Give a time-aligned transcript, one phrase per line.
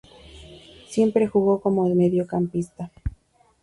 [0.87, 2.89] Siempre jugó como mediocampista.